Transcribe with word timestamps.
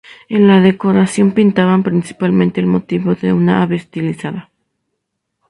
En 0.29 0.47
la 0.47 0.61
decoración 0.61 1.31
pintaban 1.31 1.83
principalmente 1.83 2.59
el 2.59 2.65
motivo 2.65 3.13
de 3.13 3.33
un 3.33 3.49
ave 3.49 3.75
estilizada. 3.75 4.49